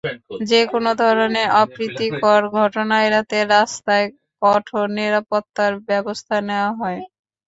যেকোনো 0.49 0.91
ধরনের 1.01 1.47
অপ্রীতিকর 1.61 2.41
ঘটনা 2.57 2.95
এড়াতে 3.07 3.37
রাস্তায় 3.53 4.07
কঠোর 4.41 4.85
নিরাপত্তার 4.97 5.71
ব্যবস্থা 5.89 6.35
নেওয়া 6.47 6.71
হয়। 6.79 6.99